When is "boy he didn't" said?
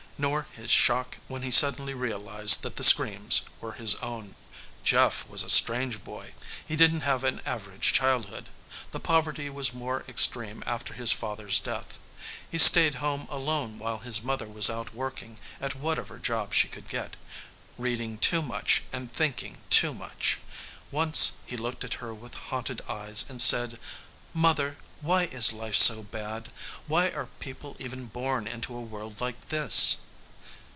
6.03-7.01